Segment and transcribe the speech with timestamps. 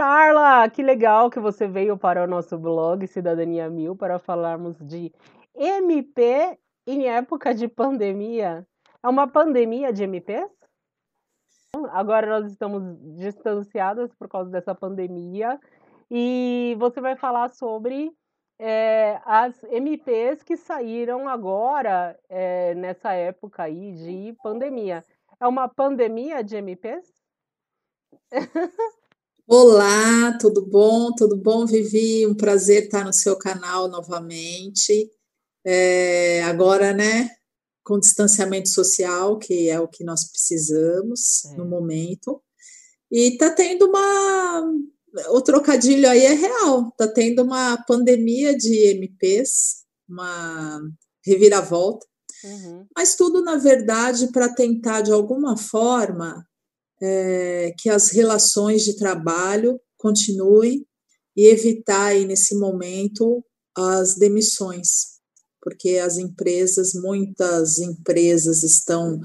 [0.00, 5.12] Carla, que legal que você veio para o nosso blog Cidadania Mil para falarmos de
[5.54, 8.66] MP em época de pandemia.
[9.02, 10.50] É uma pandemia de MPs?
[11.90, 12.82] Agora nós estamos
[13.14, 15.60] distanciadas por causa dessa pandemia
[16.10, 18.10] e você vai falar sobre
[18.58, 25.04] é, as MPs que saíram agora é, nessa época aí de pandemia.
[25.38, 27.06] É uma pandemia de MPs?
[29.52, 31.12] Olá, tudo bom?
[31.12, 32.24] Tudo bom, Vivi?
[32.24, 35.10] Um prazer estar no seu canal novamente.
[35.66, 37.28] É, agora, né,
[37.82, 41.56] com distanciamento social, que é o que nós precisamos é.
[41.56, 42.40] no momento.
[43.10, 44.72] E tá tendo uma.
[45.30, 50.80] O trocadilho aí é real, tá tendo uma pandemia de MPs, uma
[51.26, 52.06] reviravolta,
[52.44, 52.86] uhum.
[52.96, 56.46] mas tudo, na verdade, para tentar, de alguma forma,
[57.02, 60.86] é, que as relações de trabalho continuem
[61.36, 63.44] e evitar aí, nesse momento
[63.76, 65.20] as demissões,
[65.62, 69.20] porque as empresas, muitas empresas estão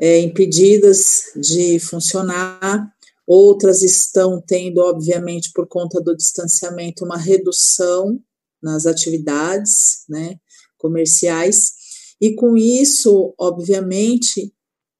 [0.00, 2.90] é, impedidas de funcionar,
[3.26, 8.18] outras estão tendo, obviamente, por conta do distanciamento, uma redução
[8.62, 10.36] nas atividades né,
[10.78, 11.72] comerciais,
[12.20, 14.52] e com isso, obviamente,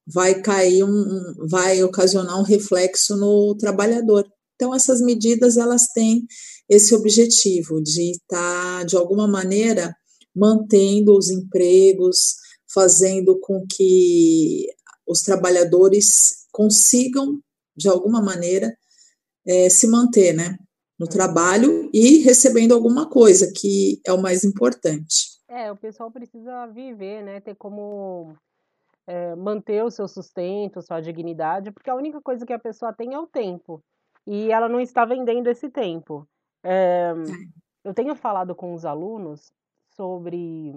[0.05, 4.25] vai cair um, vai ocasionar um reflexo no trabalhador.
[4.55, 6.25] Então essas medidas elas têm
[6.69, 9.95] esse objetivo de estar tá, de alguma maneira
[10.35, 12.35] mantendo os empregos,
[12.73, 14.67] fazendo com que
[15.07, 17.39] os trabalhadores consigam
[17.75, 18.75] de alguma maneira
[19.45, 20.57] é, se manter, né,
[20.99, 25.33] no trabalho e recebendo alguma coisa que é o mais importante.
[25.49, 28.35] É, o pessoal precisa viver, né, ter como
[29.07, 33.13] é, manter o seu sustento, sua dignidade, porque a única coisa que a pessoa tem
[33.13, 33.83] é o tempo.
[34.25, 36.27] E ela não está vendendo esse tempo.
[36.63, 37.11] É,
[37.83, 39.51] eu tenho falado com os alunos
[39.89, 40.73] sobre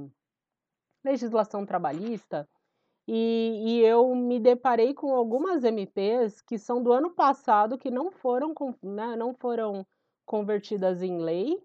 [1.04, 2.48] legislação trabalhista
[3.09, 8.10] e, e, eu me deparei com algumas MPs que são do ano passado que não
[8.10, 9.87] foram, né, não foram
[10.25, 11.56] convertidas em lei.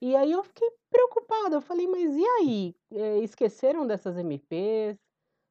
[0.00, 1.56] E aí eu fiquei preocupada.
[1.56, 2.76] Eu falei, mas e aí?
[3.22, 4.96] Esqueceram dessas MPs?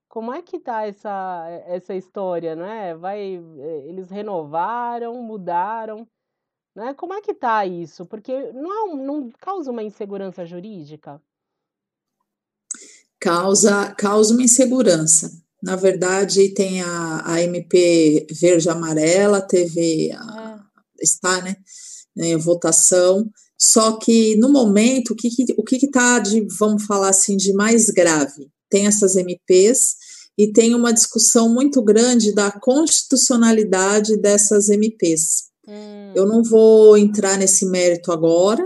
[0.09, 2.95] Como é que tá essa essa história, né?
[2.95, 6.07] Vai eh, eles renovaram, mudaram,
[6.75, 6.94] né?
[6.94, 8.06] Como é que tá isso?
[8.06, 11.22] Porque não é não causa uma insegurança jurídica?
[13.19, 15.31] Causa causa uma insegurança.
[15.62, 20.63] Na verdade, tem a, a MP verde amarela, teve a,
[21.00, 21.03] é.
[21.03, 21.56] está, né,
[22.16, 23.29] em votação.
[23.57, 27.90] Só que no momento, o que o que está de, vamos falar assim, de mais
[27.90, 28.51] grave?
[28.69, 29.95] Tem essas MPs
[30.38, 35.47] e tem uma discussão muito grande da constitucionalidade dessas MPs.
[35.67, 36.13] Hum.
[36.16, 38.63] Eu não vou entrar nesse mérito agora,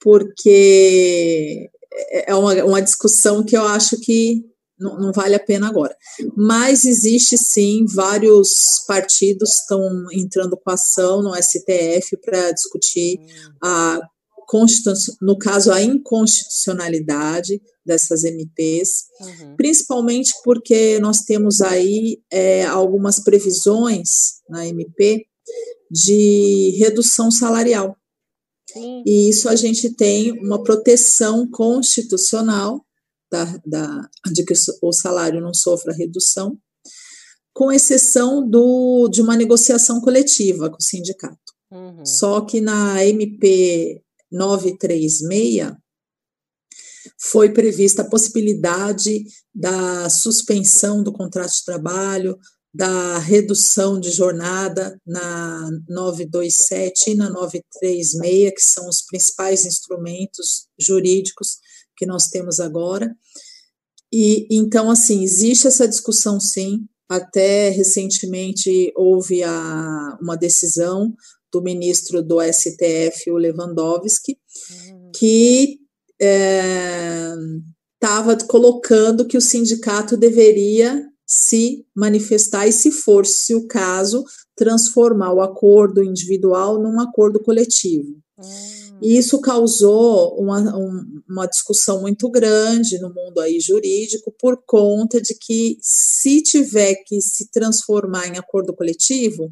[0.00, 1.68] porque
[2.12, 4.44] é uma, uma discussão que eu acho que
[4.78, 5.94] não, não, vale a pena agora.
[6.34, 8.48] Mas existe sim, vários
[8.88, 13.52] partidos estão entrando com ação no STF para discutir hum.
[13.62, 14.00] a
[15.20, 19.56] no caso a inconstitucionalidade dessas MPs, uhum.
[19.56, 25.24] principalmente porque nós temos aí é, algumas previsões na MP
[25.90, 27.96] de redução salarial.
[28.72, 29.02] Sim.
[29.04, 32.84] E isso a gente tem uma proteção constitucional
[33.30, 36.58] da, da, de que o salário não sofra redução,
[37.52, 41.38] com exceção do, de uma negociação coletiva com o sindicato.
[41.70, 42.04] Uhum.
[42.04, 45.72] Só que na MP 936
[47.18, 49.24] foi prevista a possibilidade
[49.54, 52.38] da suspensão do contrato de trabalho,
[52.72, 61.58] da redução de jornada na 927 e na 936, que são os principais instrumentos jurídicos
[61.96, 63.14] que nós temos agora.
[64.12, 66.86] E então, assim, existe essa discussão, sim.
[67.08, 71.12] Até recentemente houve a, uma decisão
[71.52, 74.38] do ministro do STF, o Lewandowski,
[74.70, 75.10] uhum.
[75.14, 75.78] que
[77.96, 84.24] estava é, colocando que o sindicato deveria se manifestar e, se fosse o caso,
[84.56, 88.16] transformar o acordo individual num acordo coletivo.
[88.36, 88.80] Uhum.
[89.02, 95.20] E isso causou uma, um, uma discussão muito grande no mundo aí jurídico por conta
[95.20, 99.50] de que se tiver que se transformar em acordo coletivo,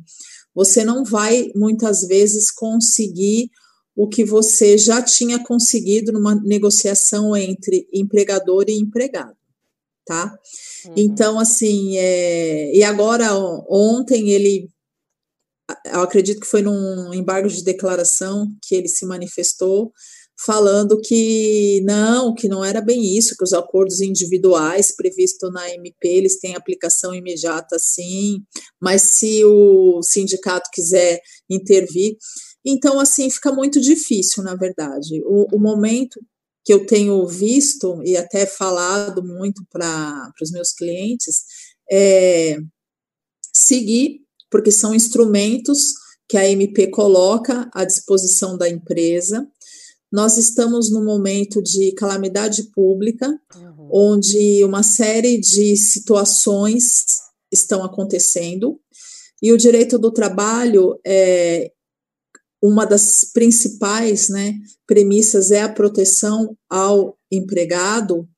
[0.59, 3.49] você não vai muitas vezes conseguir
[3.95, 9.37] o que você já tinha conseguido numa negociação entre empregador e empregado,
[10.05, 10.37] tá?
[10.85, 10.95] Uhum.
[10.97, 13.29] Então, assim, é, e agora
[13.69, 14.69] ontem ele
[15.85, 19.93] eu acredito que foi num embargo de declaração que ele se manifestou
[20.45, 26.09] falando que não, que não era bem isso, que os acordos individuais previstos na MP,
[26.09, 28.43] eles têm aplicação imediata sim,
[28.81, 31.21] mas se o sindicato quiser
[31.51, 32.17] intervir,
[32.65, 35.21] então assim fica muito difícil, na verdade.
[35.25, 36.21] O, o momento
[36.65, 41.43] que eu tenho visto e até falado muito para os meus clientes
[41.91, 42.59] é
[43.53, 44.21] seguir,
[44.51, 45.95] porque são instrumentos
[46.29, 49.49] que a MP coloca à disposição da empresa,
[50.11, 53.89] nós estamos num momento de calamidade pública, uhum.
[53.93, 57.05] onde uma série de situações
[57.53, 58.81] estão acontecendo,
[59.43, 61.71] e o direito do trabalho é
[62.61, 64.55] uma das principais né,
[64.87, 68.29] premissas é a proteção ao empregado,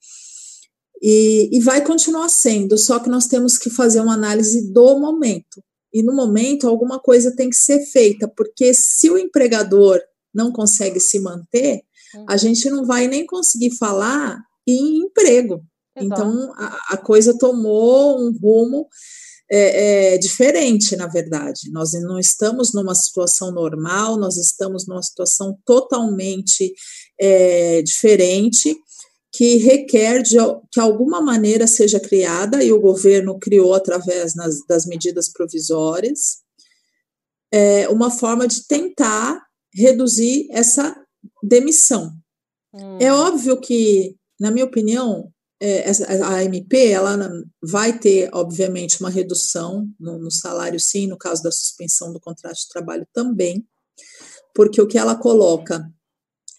[1.03, 5.63] e, e vai continuar sendo, só que nós temos que fazer uma análise do momento.
[5.93, 9.99] E no momento, alguma coisa tem que ser feita, porque se o empregador
[10.35, 11.83] não consegue se manter,
[12.27, 12.39] a uhum.
[12.39, 15.65] gente não vai nem conseguir falar em emprego.
[15.97, 16.23] Exato.
[16.23, 18.89] Então, a, a, coisa tomou um rumo
[19.51, 21.71] é, é, diferente, na verdade.
[21.73, 26.73] Nós não estamos numa situação normal, nós estamos numa situação totalmente
[27.21, 28.77] é, diferente,
[29.33, 30.37] que requer de
[30.73, 36.39] que alguma maneira seja criada, e o governo criou através nas, das medidas provisórias,
[37.53, 39.41] é, uma forma de tentar
[39.75, 40.97] reduzir essa
[41.43, 42.13] demissão.
[42.73, 42.99] Hum.
[43.01, 45.85] É óbvio que, na minha opinião, é,
[46.25, 47.19] a MP ela
[47.63, 52.57] vai ter, obviamente, uma redução no, no, salário, sim, no caso da suspensão do contrato
[52.57, 53.67] de trabalho também,
[54.55, 55.87] porque o que ela coloca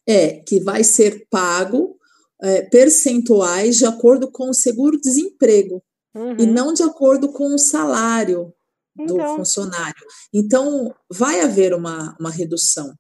[0.07, 1.97] é que vai ser pago
[2.41, 5.83] é, percentuais de acordo com o seguro-desemprego
[6.15, 6.35] uhum.
[6.39, 8.53] e não de acordo com o salário
[8.95, 9.37] do então.
[9.37, 10.05] funcionário.
[10.33, 12.93] Então, vai haver uma, uma redução.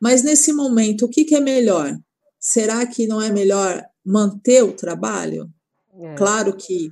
[0.00, 1.96] Mas nesse momento, o que, que é melhor?
[2.38, 5.48] Será que não é melhor manter o trabalho?
[6.00, 6.14] É.
[6.14, 6.90] Claro que,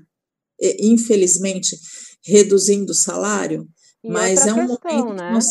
[0.81, 1.77] infelizmente,
[2.25, 3.67] reduzindo o salário,
[4.03, 5.15] e mas é um questão, momento.
[5.15, 5.31] Né?
[5.33, 5.47] Nós,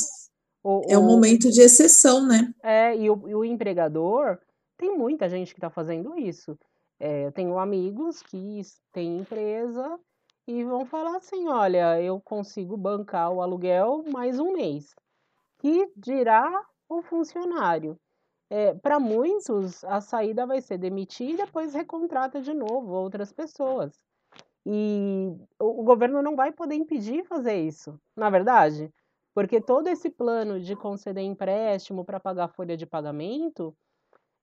[0.63, 2.51] o, é um o, momento de exceção, né?
[2.63, 4.37] É, e o, e o empregador,
[4.77, 6.57] tem muita gente que está fazendo isso.
[6.99, 8.61] É, eu tenho amigos que
[8.91, 9.99] têm empresa
[10.47, 14.85] e vão falar assim: olha, eu consigo bancar o aluguel mais um mês.
[15.59, 16.51] Que dirá
[16.97, 17.97] o funcionário.
[18.49, 23.93] É, Para muitos, a saída vai ser demitir e depois recontrata de novo outras pessoas.
[24.65, 28.91] E o, o governo não vai poder impedir fazer isso, na verdade,
[29.33, 33.73] porque todo esse plano de conceder empréstimo para pagar folha de pagamento,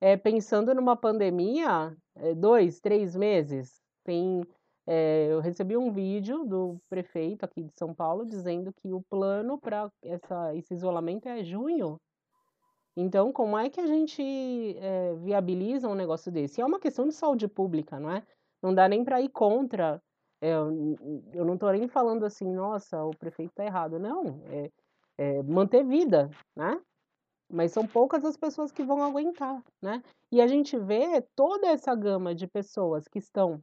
[0.00, 4.42] é, pensando numa pandemia, é, dois, três meses, tem
[4.90, 9.58] é, eu recebi um vídeo do prefeito aqui de São Paulo dizendo que o plano
[9.60, 9.92] para
[10.54, 12.00] esse isolamento é junho.
[13.00, 14.20] Então, como é que a gente
[14.76, 16.60] é, viabiliza um negócio desse?
[16.60, 18.26] E é uma questão de saúde pública, não é?
[18.60, 20.02] Não dá nem para ir contra.
[20.42, 24.00] É, eu não estou nem falando assim, nossa, o prefeito está errado.
[24.00, 24.70] Não, é,
[25.16, 26.80] é, manter vida, né?
[27.48, 30.02] Mas são poucas as pessoas que vão aguentar, né?
[30.32, 33.62] E a gente vê toda essa gama de pessoas que estão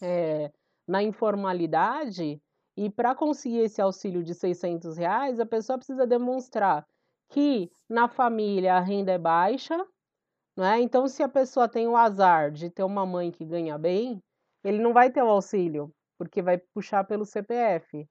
[0.00, 0.48] é,
[0.86, 2.40] na informalidade
[2.76, 6.86] e para conseguir esse auxílio de 600 reais, a pessoa precisa demonstrar
[7.30, 9.76] que na família a renda é baixa,
[10.56, 10.80] né?
[10.80, 14.22] Então, se a pessoa tem o azar de ter uma mãe que ganha bem,
[14.62, 18.06] ele não vai ter o auxílio, porque vai puxar pelo CPF.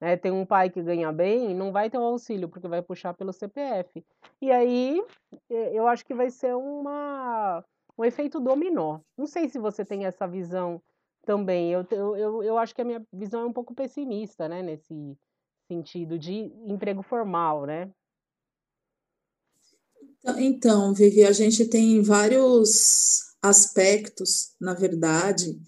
[0.00, 0.16] Né?
[0.16, 3.32] Tem um pai que ganha bem, não vai ter o auxílio, porque vai puxar pelo
[3.32, 4.04] CPF.
[4.42, 5.02] E aí,
[5.48, 7.64] eu acho que vai ser uma,
[7.96, 9.00] um efeito dominó.
[9.16, 10.82] Não sei se você tem essa visão
[11.24, 11.72] também.
[11.72, 14.62] Eu, eu, eu acho que a minha visão é um pouco pessimista, né?
[14.62, 15.16] Nesse
[15.66, 17.90] sentido de emprego formal, né?
[20.38, 25.58] Então, Vivi, a gente tem vários aspectos, na verdade,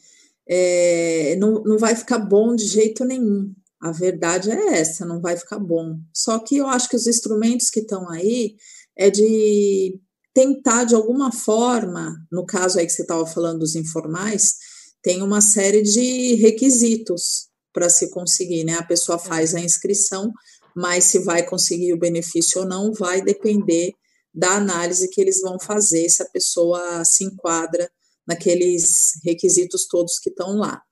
[0.48, 3.52] é, não, não vai ficar bom de jeito nenhum.
[3.80, 5.98] A verdade é essa, não vai ficar bom.
[6.12, 8.56] Só que eu acho que os instrumentos que estão aí
[8.96, 10.00] é de
[10.32, 14.54] tentar, de alguma forma, no caso aí que você estava falando dos informais,
[15.02, 18.74] tem uma série de requisitos para se conseguir, né?
[18.74, 20.32] A pessoa faz a inscrição,
[20.74, 23.92] mas se vai conseguir o benefício ou não vai depender
[24.36, 27.90] da análise que eles vão fazer, se a pessoa se enquadra
[28.28, 30.82] naqueles requisitos todos que estão lá.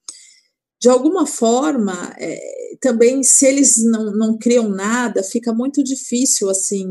[0.80, 2.38] De alguma forma, é,
[2.80, 6.86] também, se eles não, não criam nada, fica muito difícil, assim,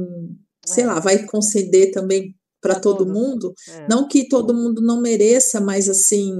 [0.65, 0.73] é.
[0.73, 3.53] sei lá, vai conceder também para todo mundo.
[3.69, 3.87] É.
[3.87, 6.33] Não que todo mundo não mereça, mas assim,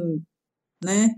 [0.83, 1.09] né?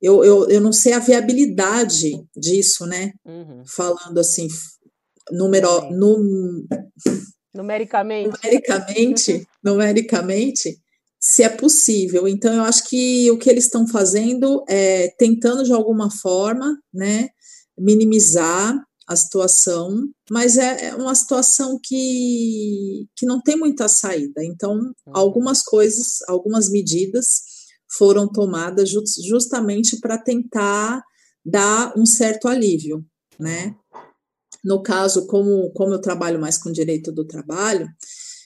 [0.00, 3.12] Eu, eu, eu não sei a viabilidade disso, né?
[3.24, 3.62] Uhum.
[3.66, 4.48] Falando assim,
[5.30, 6.66] numero, num,
[7.60, 10.78] numericamente, numericamente, numericamente,
[11.18, 12.26] se é possível.
[12.26, 17.28] Então, eu acho que o que eles estão fazendo é tentando de alguma forma, né,
[17.78, 18.74] minimizar
[19.06, 24.44] a situação, mas é, é uma situação que, que não tem muita saída.
[24.44, 24.92] Então, uhum.
[25.12, 27.42] algumas coisas, algumas medidas
[27.98, 28.90] foram tomadas
[29.26, 31.02] justamente para tentar
[31.44, 33.04] dar um certo alívio,
[33.38, 33.74] né?
[34.64, 37.88] No caso, como, como eu trabalho mais com direito do trabalho,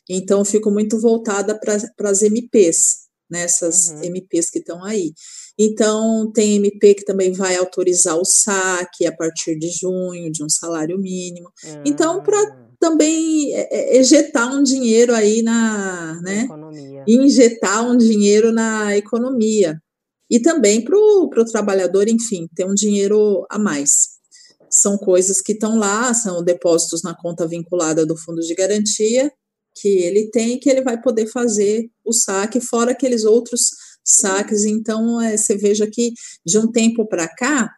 [0.09, 3.97] então eu fico muito voltada para as MPs, nessas né?
[3.97, 4.05] uhum.
[4.05, 5.13] MPs que estão aí.
[5.59, 10.49] Então, tem MP que também vai autorizar o saque a partir de junho, de um
[10.49, 11.49] salário mínimo.
[11.65, 11.83] Uhum.
[11.87, 12.75] Então, para hum.
[12.81, 16.43] também é, é, ejetar um dinheiro aí na, né?
[16.43, 17.05] Economia.
[17.07, 19.79] Injetar um dinheiro na economia.
[20.29, 24.14] E também para o trabalhador, enfim, ter um dinheiro a mais.
[24.75, 29.33] São coisas que estão lá, são depósitos na conta vinculada do fundo de garantia,
[29.75, 33.71] que ele tem, que ele vai poder fazer o saque, fora aqueles outros
[34.05, 34.65] saques.
[34.65, 36.13] Então, é, você veja que
[36.45, 37.71] de um tempo para cá,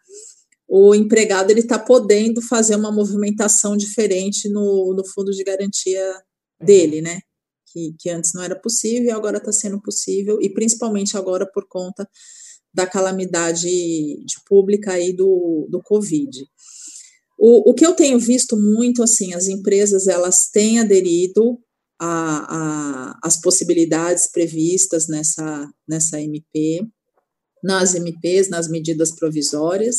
[0.68, 6.02] o empregado ele está podendo fazer uma movimentação diferente no, no fundo de garantia
[6.60, 7.20] dele, né?
[7.72, 11.66] Que, que antes não era possível e agora está sendo possível, e principalmente agora por
[11.68, 12.08] conta
[12.74, 13.68] da calamidade
[14.46, 16.46] pública aí do, do Covid.
[17.38, 21.58] O, o que eu tenho visto muito, assim, as empresas, elas têm aderido
[23.22, 26.86] as possibilidades previstas nessa, nessa MP,
[27.62, 29.96] nas MPs, nas medidas provisórias.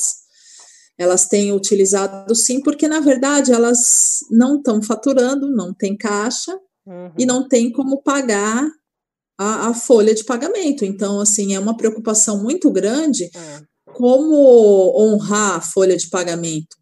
[0.97, 7.11] Elas têm utilizado sim, porque na verdade elas não estão faturando, não tem caixa uhum.
[7.17, 8.67] e não tem como pagar
[9.37, 10.83] a, a, folha de pagamento.
[10.85, 13.61] Então, assim, é uma preocupação muito grande é.
[13.93, 14.35] como
[14.97, 16.77] honrar a folha de pagamento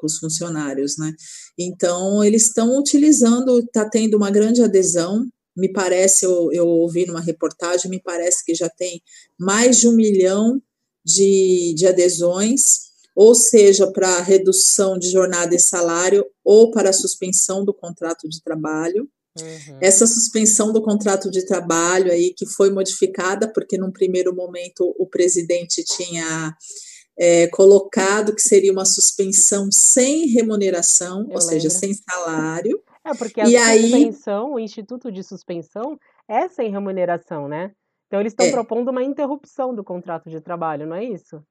[0.00, 1.12] com os funcionários, né?
[1.58, 5.26] Então, eles estão utilizando, está tendo uma grande adesão.
[5.56, 9.02] Me parece, eu, eu ouvi numa reportagem, me parece que já tem
[9.38, 10.60] mais de um milhão
[11.04, 17.64] de, de adesões, ou seja, para redução de jornada e salário, ou para a suspensão
[17.64, 19.08] do contrato de trabalho.
[19.38, 19.78] Uhum.
[19.80, 25.06] Essa suspensão do contrato de trabalho aí que foi modificada, porque num primeiro momento o
[25.06, 26.56] presidente tinha
[27.20, 31.42] é, colocado que seria uma suspensão sem remuneração, Eu ou lembro.
[31.42, 32.82] seja, sem salário.
[33.04, 37.72] É, porque a e suspensão, aí, o Instituto de Suspensão é sem remuneração, né?
[38.06, 38.50] Então eles estão é.
[38.50, 41.42] propondo uma interrupção do contrato de trabalho, não é isso?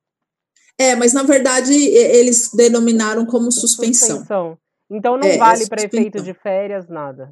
[0.78, 4.18] É, mas na verdade eles denominaram como suspensão.
[4.18, 4.58] suspensão.
[4.90, 7.32] Então não é, vale para efeito de férias, nada.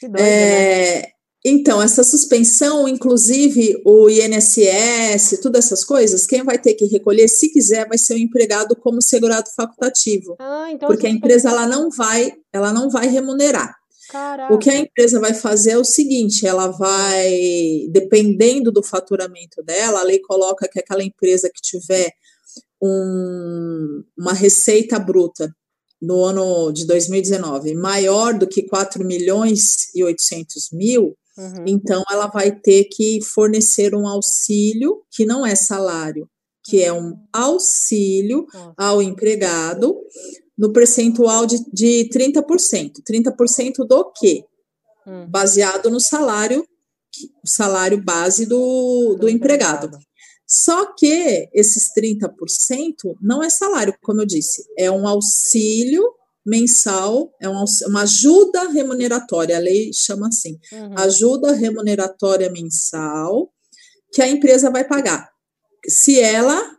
[0.00, 1.08] Que doido, é, né?
[1.44, 7.48] Então, essa suspensão, inclusive o INSS, todas essas coisas, quem vai ter que recolher, se
[7.52, 10.36] quiser, vai ser o empregado como segurado facultativo.
[10.38, 13.74] Ah, então porque a empresa ela não vai, ela não vai remunerar.
[14.08, 14.54] Caraca.
[14.54, 20.00] O que a empresa vai fazer é o seguinte: ela vai, dependendo do faturamento dela,
[20.00, 22.12] a lei coloca que aquela empresa que tiver
[22.80, 25.52] um, uma receita bruta
[26.00, 31.64] no ano de 2019 maior do que 4 milhões e 800 mil, Uhum.
[31.66, 36.28] Então, ela vai ter que fornecer um auxílio, que não é salário,
[36.64, 37.26] que é um uhum.
[37.32, 38.46] auxílio
[38.76, 39.96] ao empregado,
[40.56, 43.02] no percentual de, de 30%.
[43.08, 44.44] 30% do quê?
[45.06, 45.26] Hum.
[45.28, 46.64] Baseado no salário,
[47.44, 49.90] salário base do, do empregado.
[50.46, 52.28] Só que esses 30%
[53.20, 56.04] não é salário, como eu disse, é um auxílio
[56.44, 60.98] mensal, é uma, uma ajuda remuneratória, a lei chama assim, uhum.
[60.98, 63.52] ajuda remuneratória mensal
[64.12, 65.30] que a empresa vai pagar.
[65.88, 66.76] Se ela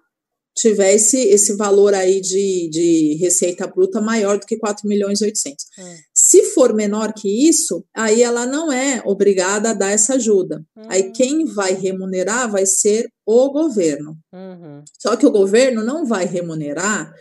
[0.55, 5.25] tiver esse, esse valor aí de, de receita bruta maior do que 4 milhões e
[5.25, 5.65] 800.
[5.77, 5.95] Uhum.
[6.13, 10.63] Se for menor que isso, aí ela não é obrigada a dar essa ajuda.
[10.75, 10.85] Uhum.
[10.89, 14.15] Aí quem vai remunerar vai ser o governo.
[14.31, 14.83] Uhum.
[14.99, 17.11] Só que o governo não vai remunerar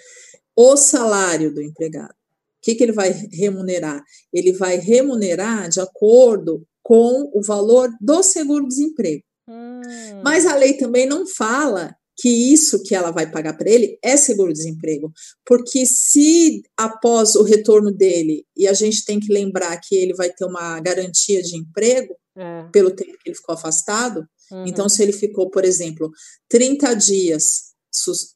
[0.54, 2.14] o salário do empregado
[2.62, 4.02] que, que ele vai remunerar?
[4.32, 9.22] Ele vai remunerar de acordo com o valor do seguro-desemprego.
[9.48, 9.80] Hum.
[10.22, 14.16] Mas a lei também não fala que isso que ela vai pagar para ele é
[14.16, 15.12] seguro-desemprego,
[15.44, 20.30] porque se após o retorno dele, e a gente tem que lembrar que ele vai
[20.30, 22.64] ter uma garantia de emprego é.
[22.70, 24.66] pelo tempo que ele ficou afastado, uhum.
[24.66, 26.10] então se ele ficou, por exemplo,
[26.48, 27.72] 30 dias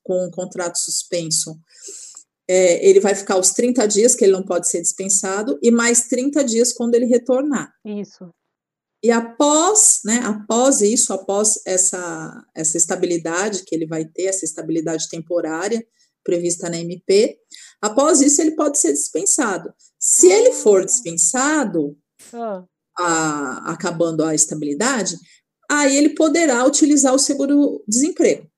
[0.02, 1.56] com um contrato suspenso
[2.48, 6.02] é, ele vai ficar os 30 dias, que ele não pode ser dispensado, e mais
[6.08, 7.72] 30 dias quando ele retornar.
[7.84, 8.30] Isso.
[9.02, 15.08] E após, né, após isso, após essa, essa estabilidade que ele vai ter, essa estabilidade
[15.08, 15.86] temporária,
[16.24, 17.38] prevista na MP.
[17.80, 19.72] Após isso, ele pode ser dispensado.
[19.98, 21.96] Se ele for dispensado,
[22.32, 22.64] Ah,
[22.98, 25.16] a- acabando a estabilidade,
[25.70, 28.50] aí ele poderá utilizar o seguro-desemprego.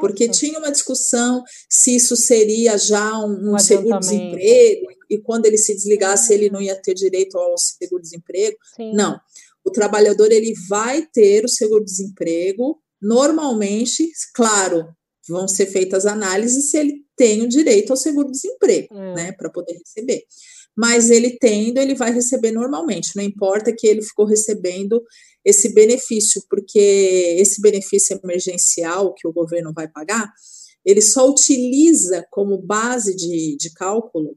[0.00, 5.58] Porque nossa, tinha uma discussão se isso seria já um, um seguro-desemprego, e quando ele
[5.58, 8.56] se desligasse, ele não ia ter direito ao seguro-desemprego.
[8.94, 9.18] Não.
[9.64, 12.78] O trabalhador ele vai ter o seguro-desemprego.
[13.00, 14.88] Normalmente, claro,
[15.28, 19.14] vão ser feitas análises se ele tem o direito ao seguro-desemprego, É.
[19.14, 20.24] né, para poder receber.
[20.76, 23.12] Mas ele tendo, ele vai receber normalmente.
[23.14, 25.02] Não importa que ele ficou recebendo
[25.44, 30.32] esse benefício, porque esse benefício emergencial que o governo vai pagar,
[30.84, 34.36] ele só utiliza como base de, de cálculo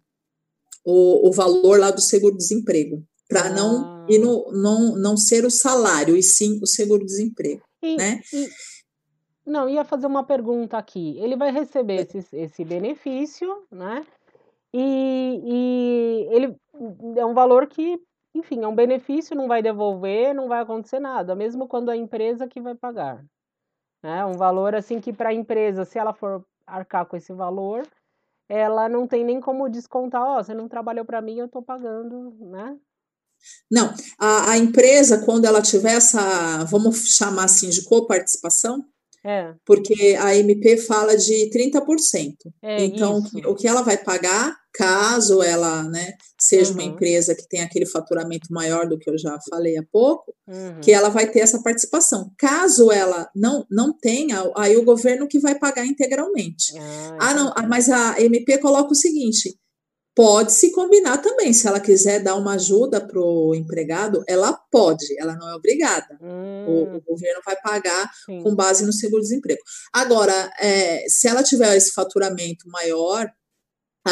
[0.85, 4.07] o, o valor lá do seguro-desemprego, para não, Ah.
[4.09, 8.21] e no, não, não ser o salário, e sim o seguro-desemprego, né?
[8.33, 8.49] e-
[9.45, 11.17] não, ia fazer uma pergunta aqui.
[11.19, 14.05] Ele vai receber esse, esse benefício, né?
[14.73, 16.53] E, e ele
[17.17, 17.97] é um valor que,
[18.37, 21.97] enfim, é um benefício, não vai devolver, não vai acontecer nada, mesmo quando é a
[21.97, 23.23] empresa que vai pagar.
[24.03, 27.87] É um valor assim que para a empresa, se ela for arcar com esse valor,
[28.49, 32.35] ela não tem nem como descontar, ó, você não trabalhou para mim, eu estou pagando,
[32.39, 32.77] né?
[33.69, 38.83] Não, a, a empresa, quando ela tiver essa, vamos chamar assim, de coparticipação,
[39.23, 42.35] É, porque a MP fala de 30%.
[42.63, 43.37] é Então, isso.
[43.49, 46.89] o que ela vai pagar, caso ela né, seja uma Uhum.
[46.89, 50.79] empresa que tem aquele faturamento maior do que eu já falei há pouco, Uhum.
[50.81, 52.31] que ela vai ter essa participação.
[52.37, 56.77] Caso ela não, não tenha, aí o governo que vai pagar integralmente.
[56.77, 59.57] Ah, Ah, não, ah, mas a MP coloca o seguinte:
[60.15, 61.51] pode se combinar também.
[61.53, 66.17] Se ela quiser dar uma ajuda para o empregado, ela pode, ela não é obrigada.
[66.21, 68.41] O, Hum, o governo vai pagar sim.
[68.43, 69.61] com base no seguro-desemprego.
[69.93, 73.27] Agora, é, se ela tiver esse faturamento maior,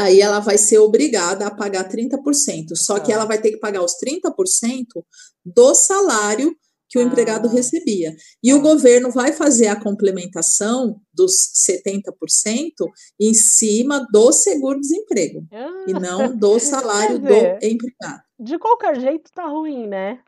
[0.04, 2.76] aí ela vai ser obrigada a pagar 30%.
[2.76, 3.14] Só que Tá.
[3.14, 5.06] ela vai ter que pagar os 30%
[5.46, 6.56] do salário
[6.88, 7.52] que o empregado Ah.
[7.52, 8.16] recebia.
[8.44, 8.64] E o Tá.
[8.64, 12.88] governo vai fazer a complementação dos 70%
[13.20, 15.46] em cima do seguro-desemprego
[15.88, 18.22] e Ah, não do salário do dizer, empregado.
[18.40, 20.20] de qualquer jeito tá ruim, né?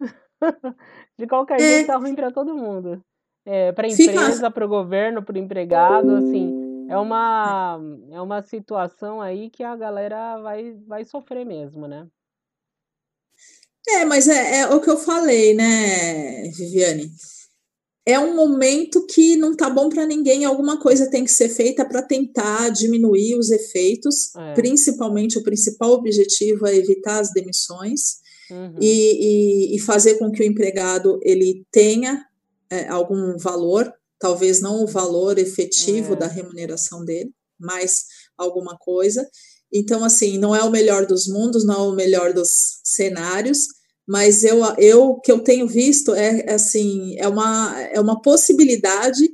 [1.18, 3.02] De qualquer É, jeito tá ruim para todo mundo.
[3.46, 6.59] É, para a empresa, para o governo, para o empregado, assim,
[6.90, 12.06] é uma é uma situação aí que a galera vai vai sofrer mesmo, né?
[13.88, 17.10] É, mas é, é o que eu falei, né, Viviane?
[18.06, 21.84] É um momento que não tá bom para ninguém, alguma coisa tem que ser feita
[21.84, 24.54] para tentar diminuir os efeitos, É.
[24.54, 28.18] principalmente o principal objetivo é evitar as demissões
[28.50, 28.74] Uhum.
[28.80, 32.24] e, e, e fazer com que o empregado ele tenha
[32.68, 36.28] é, algum valor, talvez não o valor efetivo da É.
[36.28, 38.04] remuneração dele, mas
[38.38, 39.28] alguma coisa.
[39.72, 43.58] Então, assim, não é o melhor dos mundos, não é o melhor dos cenários,
[44.06, 49.28] mas eu, eu que eu tenho visto é assim, é uma, é uma possibilidade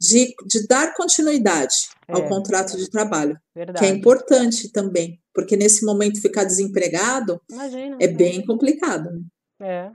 [0.00, 3.86] de, de dar continuidade ao É, contrato de trabalho, que é verdade.
[3.86, 8.08] importante também, porque nesse momento ficar desempregado Imagina, é é.
[8.08, 9.10] bem complicado.
[9.10, 9.22] né?
[9.60, 9.90] É.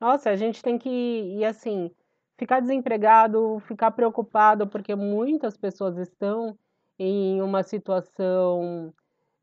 [0.00, 1.90] Nossa, a gente tem que e assim,
[2.38, 6.56] ficar desempregado, ficar preocupado, porque muitas pessoas estão
[6.98, 8.92] em uma situação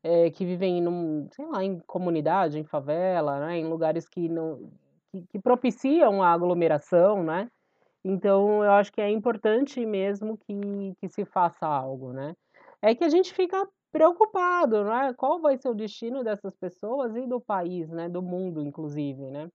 [0.02, 4.70] eh, que vivem num, sei lá, em comunidade, em favela, né, em lugares que não
[5.12, 7.48] que, que propiciam a aglomeração, né?
[8.04, 12.34] Então, eu acho que é importante mesmo que, que se faça algo, né?
[12.80, 15.14] É que a gente fica preocupado, né?
[15.16, 18.08] Qual vai ser o destino dessas pessoas e do país, né?
[18.08, 19.48] Do mundo, inclusive, né?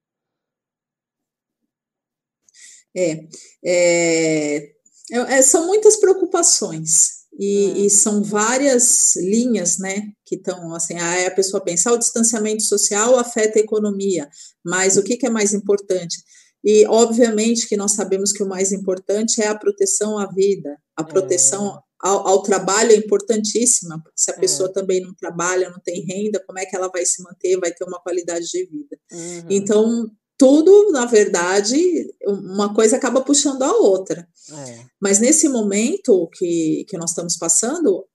[2.97, 3.27] É,
[3.63, 4.71] é,
[5.11, 7.77] é, são muitas preocupações e, É.
[7.85, 12.63] e são várias linhas, né, que estão assim, aí a pessoa pensa, ah, o distanciamento
[12.63, 14.27] social afeta a economia,
[14.65, 16.17] mas o que, que é mais importante?
[16.63, 21.03] E obviamente que nós sabemos que o mais importante é a proteção à vida, a
[21.03, 24.39] É, proteção ao, ao trabalho é importantíssima, porque se a é.
[24.39, 27.71] pessoa também não trabalha, não tem renda, como é que ela vai se manter, vai
[27.71, 28.97] ter uma qualidade de vida?
[29.11, 29.45] Uhum.
[29.49, 34.27] Então, tudo, na verdade, uma coisa acaba puxando a outra.
[34.51, 34.85] É.
[34.99, 38.05] Mas nesse momento que, que nós estamos passando,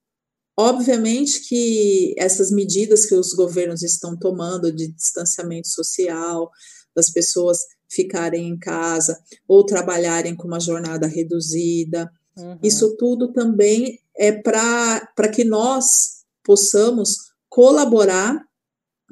[0.57, 6.49] obviamente que essas medidas que os governos estão tomando de distanciamento social,
[6.95, 7.59] das pessoas
[7.89, 12.57] ficarem em casa ou trabalharem com uma jornada reduzida, Uhum.
[12.63, 18.43] isso tudo também é para que nós possamos colaborar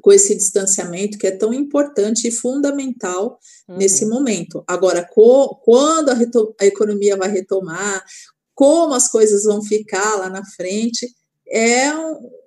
[0.02, 3.38] com esse distanciamento que é tão importante e fundamental
[3.68, 4.10] nesse Uhum.
[4.10, 4.64] momento.
[4.66, 6.18] Agora, co, quando a,
[6.60, 8.04] a, economia vai retomar,
[8.52, 11.08] como as coisas vão ficar lá na frente
[11.48, 11.92] é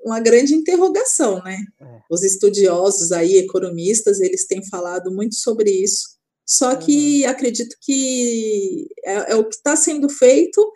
[0.03, 1.57] uma grande interrogação, né?
[1.79, 1.99] É.
[2.09, 6.15] Os estudiosos aí, economistas, eles têm falado muito sobre isso.
[6.45, 7.29] Só que uhum.
[7.29, 10.71] acredito que é, é o que está sendo feito,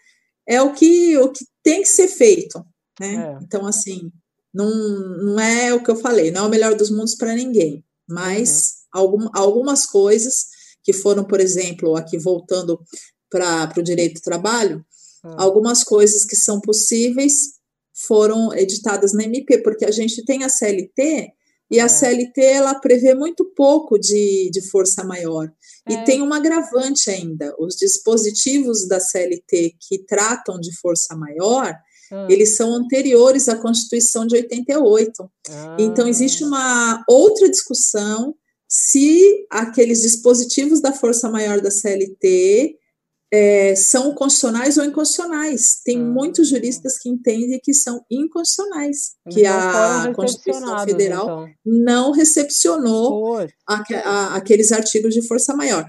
[0.47, 2.63] é o que, o que tem que ser feito,
[2.99, 3.15] né?
[3.15, 3.43] É.
[3.43, 4.11] Então, assim,
[4.53, 7.83] não, não é o que eu falei, não é o melhor dos mundos para ninguém,
[8.07, 9.01] mas uhum.
[9.01, 10.47] algum, algumas coisas
[10.83, 12.79] que foram, por exemplo, aqui voltando
[13.29, 14.83] para o direito do trabalho,
[15.23, 15.35] uhum.
[15.37, 17.59] algumas coisas que são possíveis
[18.07, 21.33] foram editadas na MP, porque a gente tem a CLT
[21.71, 21.89] e a é.
[21.89, 25.51] CLT ela prevê muito pouco de, de força maior.
[25.87, 25.93] É.
[25.93, 31.75] E tem um agravante ainda: os dispositivos da CLT que tratam de força maior,
[32.11, 32.27] hum.
[32.29, 35.31] eles são anteriores à Constituição de 88.
[35.49, 35.77] Ah.
[35.79, 38.35] Então, existe uma outra discussão
[38.67, 42.78] se aqueles dispositivos da força maior da CLT
[43.31, 45.81] é, são constitucionais ou inconstitucionais.
[45.83, 46.11] Tem hum.
[46.11, 51.47] muitos juristas que entendem que são inconstitucionais, que a Constituição Federal então.
[51.65, 53.37] não recepcionou
[53.67, 55.87] a, a, aqueles artigos de força maior.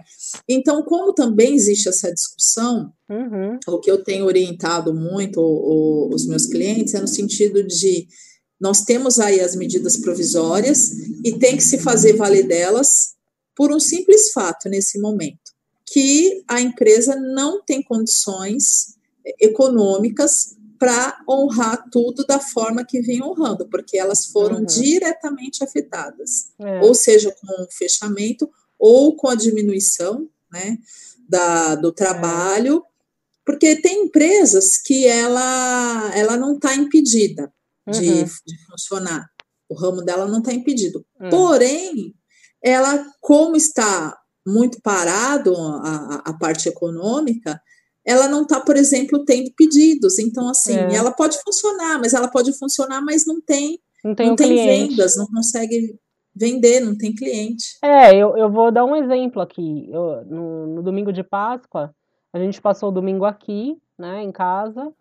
[0.49, 3.59] Então, como também existe essa discussão, uhum.
[3.67, 8.07] o que eu tenho orientado muito o, o, os meus clientes é no sentido de
[8.61, 10.91] nós temos aí as medidas provisórias
[11.25, 13.15] e tem que se fazer valer delas
[13.57, 15.50] por um simples fato nesse momento
[15.93, 18.97] que a empresa não tem condições
[19.41, 24.65] econômicas para honrar tudo da forma que vem honrando, porque elas foram uhum.
[24.65, 26.81] diretamente afetadas, é.
[26.81, 28.49] ou seja, com o fechamento
[28.79, 30.79] ou com a diminuição né,
[31.29, 32.91] da, do trabalho, é.
[33.45, 37.53] porque tem empresas que ela, ela não está impedida
[37.87, 37.93] uhum.
[37.93, 39.29] de, de, funcionar,
[39.69, 41.29] o ramo dela não está impedido, uhum.
[41.29, 42.15] porém,
[42.63, 47.61] ela, como está muito parado a, a parte econômica,
[48.05, 50.19] ela não está, por exemplo, tendo pedidos.
[50.19, 50.95] Então, assim, é.
[50.95, 54.55] ela pode funcionar, mas ela pode funcionar, mas não tem, não tem, não um tem
[54.55, 55.99] vendas, não consegue
[56.35, 57.77] vender, não tem cliente.
[57.83, 59.89] É, eu, eu vou dar um exemplo aqui.
[59.91, 61.95] Eu, no, no domingo de Páscoa,
[62.33, 64.93] a gente passou o domingo aqui, né, em casa,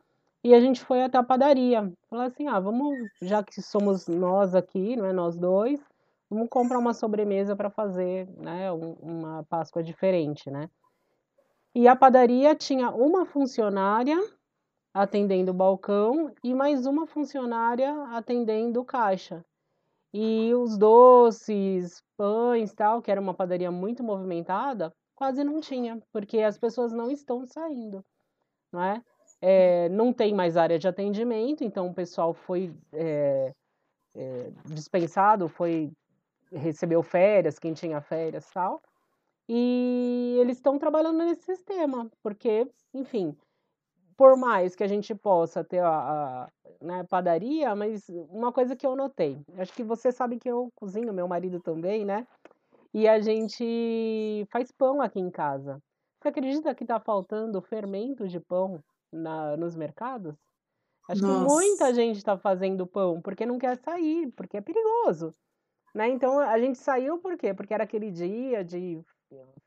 [0.43, 1.91] e a gente foi até a padaria.
[2.10, 5.80] Falou assim, ah, vamos, já que somos nós aqui, não é nós dois,
[6.29, 10.69] vamos comprar uma sobremesa para fazer, né, um, uma Páscoa diferente, né?
[11.73, 14.17] E a padaria tinha uma funcionária
[14.93, 19.45] atendendo o balcão e mais uma funcionária atendendo o caixa.
[20.11, 26.39] E os doces, pães, tal, que era uma padaria muito movimentada, quase não tinha, porque
[26.39, 28.03] as pessoas não estão saindo,
[28.71, 29.03] não é?
[29.39, 33.53] é não tem mais área de atendimento, então o pessoal foi é,
[34.15, 35.91] é, dispensado, foi
[36.51, 38.81] recebeu férias, quem tinha férias e tal.
[39.47, 43.35] E eles estão trabalhando nesse sistema, porque, enfim,
[44.15, 46.49] por mais que a gente possa ter a, a
[46.81, 51.13] né, padaria, mas uma coisa que eu notei, acho que você sabe que eu cozinho,
[51.13, 52.27] meu marido também, né?
[52.93, 55.81] E a gente faz pão aqui em casa.
[56.19, 60.35] Você acredita que está faltando fermento de pão na, nos mercados?
[61.07, 61.45] Acho Nossa.
[61.45, 65.33] que muita gente está fazendo pão porque não quer sair, porque é perigoso.
[65.93, 66.10] Né?
[66.10, 67.54] Então a gente saiu por quê?
[67.54, 69.04] Porque era aquele dia de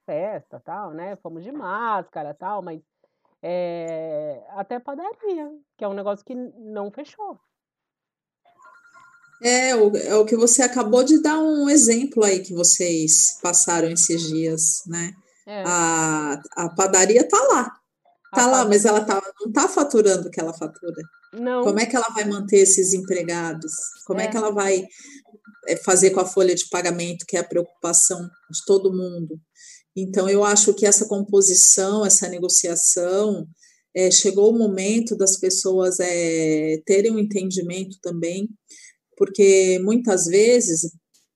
[0.04, 1.16] festa, tal, né?
[1.16, 2.80] Fomos de máscara, tal, mas
[3.42, 7.38] é, até padaria, que é um negócio que não fechou.
[9.42, 13.90] É o, é o que você acabou de dar um exemplo aí que vocês passaram
[13.90, 15.12] esses dias, né?
[15.44, 15.64] É.
[15.66, 17.76] A, a padaria tá lá.
[18.32, 21.02] Tá a lá, mas ela tá, não tá faturando o que ela fatura.
[21.32, 21.64] Não.
[21.64, 23.72] Como é que ela vai manter esses empregados?
[24.04, 24.86] Como é, é que ela vai
[25.66, 29.40] é, fazer com a folha de pagamento, que é a preocupação de todo mundo.
[29.96, 33.46] Então, eu acho que essa composição, essa negociação,
[33.94, 38.48] é, chegou o momento das pessoas é, terem um entendimento também,
[39.16, 40.90] porque muitas vezes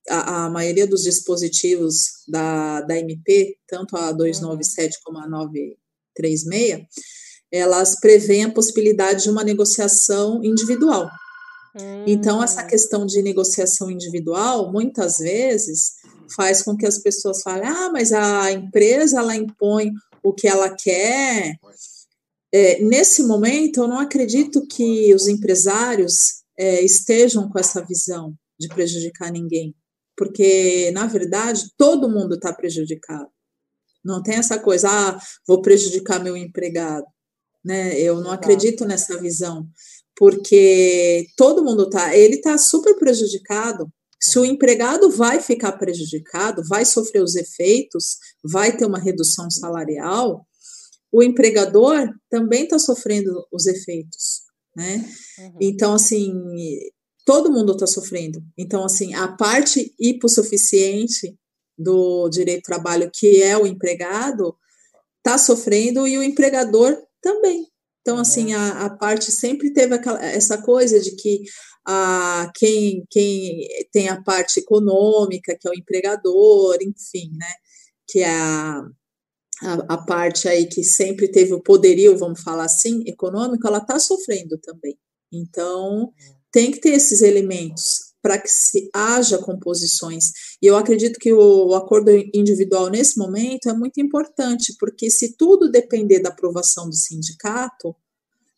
[0.09, 6.87] a, a, maioria dos dispositivos da, da MP, tanto a 297 como a 936,
[7.53, 11.09] elas prevêem a possibilidade de uma negociação individual.
[12.07, 12.67] Então, essa hum.
[12.67, 15.97] questão de negociação individual, muitas vezes,
[16.35, 20.75] faz com que as pessoas falem: ah, mas a empresa ela impõe o que ela
[20.75, 21.57] quer.
[22.53, 28.69] É, nesse momento, eu não acredito que os empresários é, estejam com essa visão de
[28.69, 29.75] prejudicar ninguém,
[30.17, 33.29] porque, na verdade, todo mundo está prejudicado.
[34.03, 37.05] Não tem essa coisa, ah, vou prejudicar meu empregado.
[37.67, 37.99] Né?
[37.99, 39.67] Eu não acredito nessa visão
[40.17, 43.93] porque todo mundo tá, ele tá super prejudicado.
[44.23, 50.47] Se o empregado vai ficar prejudicado, vai sofrer os efeitos, vai ter uma redução salarial,
[51.13, 54.43] o empregador também está sofrendo os efeitos,
[54.75, 55.05] né?
[55.39, 55.57] Uhum.
[55.61, 56.33] Então, assim,
[57.25, 58.43] todo mundo está sofrendo.
[58.57, 61.37] Então, assim, a parte hipossuficiente
[61.79, 64.57] do direito do trabalho, que é o empregado,
[65.19, 67.67] está sofrendo e o empregador também.
[68.01, 71.43] Então, assim, a, a parte sempre teve aquela, essa coisa de que
[71.85, 77.53] a, quem, quem tem a parte econômica, que é o empregador, enfim, né?
[78.07, 78.81] Que é a,
[79.63, 83.99] a, a parte aí que sempre teve o poderio, vamos falar assim, econômico, ela está
[83.99, 84.97] sofrendo também.
[85.33, 86.13] Então,
[86.53, 90.33] tem que ter esses elementos para que se haja composições.
[90.61, 95.37] E eu acredito que o, o, acordo individual nesse momento é muito importante, porque se
[95.37, 97.95] tudo depender da aprovação do sindicato,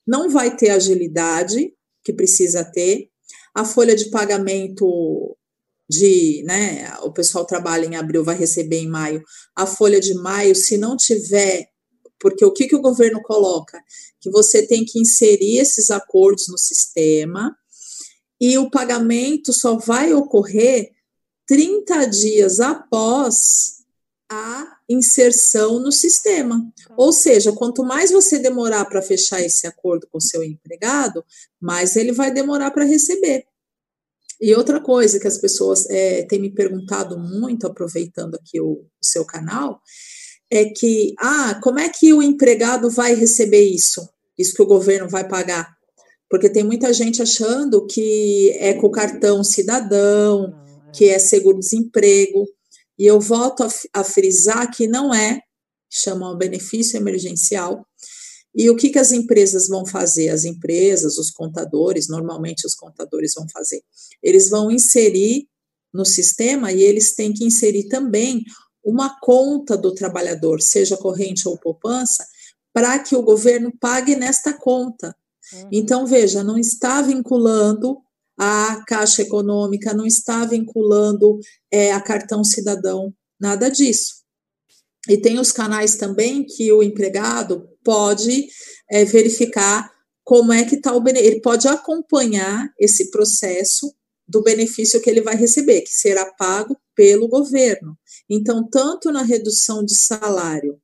[0.07, 1.71] não vai ter agilidade
[2.03, 3.11] que precisa ter.
[3.55, 5.37] A folha de pagamento
[5.87, 9.23] de, né, o pessoal trabalha em abril, vai receber em maio.
[9.55, 11.69] A folha de maio, se não tiver
[12.19, 13.79] porque o que, que o governo coloca?
[14.19, 17.55] Que você tem que inserir esses acordos no sistema,
[18.41, 20.93] e o pagamento só vai ocorrer
[21.47, 23.79] 30 dias após
[24.31, 26.71] a inserção no sistema.
[26.97, 31.25] Ou seja, quanto mais você demorar para fechar esse acordo com seu empregado,
[31.61, 33.47] mais ele vai demorar para receber.
[34.41, 38.87] E outra coisa que as pessoas é, têm me perguntado muito, aproveitando aqui o, o
[39.03, 39.81] seu canal,
[40.51, 44.09] é que, ah, como é que o empregado vai receber isso?
[44.39, 45.78] Isso que o governo vai pagar?
[46.29, 50.91] Porque tem muita gente achando que é com o cartão cidadão, é.
[50.93, 52.47] que é seguro-desemprego,
[52.99, 55.41] e eu volto a, a, frisar que não é,
[55.89, 57.87] chamam benefício emergencial.
[58.55, 60.31] E o que, que as empresas vão fazer?
[60.31, 63.81] As empresas, os contadores, normalmente os contadores vão fazer.
[64.23, 65.47] Eles vão inserir
[65.95, 68.43] no sistema e eles têm que inserir também
[68.85, 72.27] uma conta do trabalhador, seja corrente ou poupança,
[72.73, 75.15] para que o governo pague nesta conta.
[75.53, 75.69] Uhum.
[75.73, 77.99] Então, veja, não está vinculando
[78.39, 81.39] a Caixa Econômica, não está vinculando
[81.71, 84.19] é, a cartão cidadão, nada disso.
[85.09, 88.47] E tem os canais também que o empregado pode
[88.91, 89.91] é, verificar
[90.23, 93.93] como é que está o benefício, ele pode acompanhar esse processo
[94.29, 97.99] do benefício que ele vai receber, que será pago pelo governo.
[98.29, 100.79] Então, tanto na redução de salário,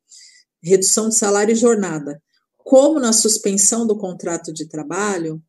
[0.63, 2.23] redução de salário e jornada,
[2.65, 5.41] como na suspensão do contrato de trabalho,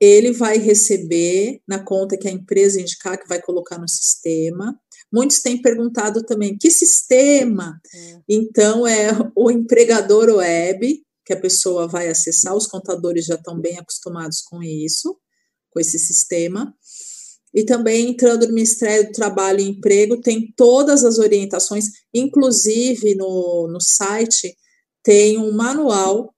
[0.00, 4.78] ele vai receber na conta que a empresa indicar que vai colocar no sistema.
[5.12, 7.80] Muitos têm perguntado também que sistema.
[7.92, 8.20] É.
[8.28, 12.54] Então é o empregador web que a pessoa vai acessar.
[12.54, 15.18] Os contadores já estão bem acostumados com isso,
[15.70, 16.72] com esse sistema.
[17.52, 23.66] E também entrando no Ministério do Trabalho e Emprego tem todas as orientações, inclusive no,
[23.68, 24.54] no site
[25.02, 26.35] tem um manual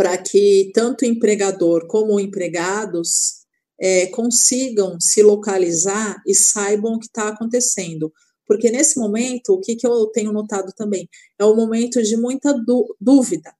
[0.00, 3.40] para que tanto empregador como empregados
[3.78, 8.10] é, consigam se localizar e saibam o que está acontecendo.
[8.46, 11.06] Porque nesse momento, o que, que eu tenho notado também?
[11.38, 12.54] É um momento de muita
[12.98, 13.54] dúvida,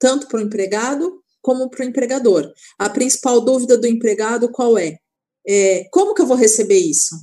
[0.00, 2.52] tanto para o empregado como para o empregador.
[2.76, 4.98] A principal dúvida do empregado qual é?
[5.46, 5.84] é?
[5.92, 7.14] Como que eu vou receber isso?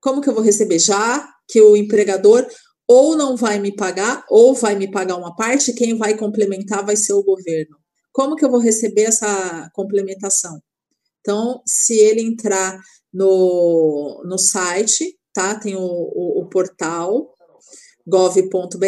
[0.00, 0.80] Como que eu vou receber?
[0.80, 2.44] Já que o empregador
[2.88, 6.96] ou não vai me pagar, ou vai me pagar uma parte, quem vai complementar vai
[6.96, 7.76] ser o governo.
[8.12, 10.60] Como que eu vou receber essa complementação?
[11.20, 12.80] Então, se ele entrar
[13.12, 15.58] no, no site, tá?
[15.58, 17.34] Tem o, o, o portal
[18.06, 18.86] gov.br,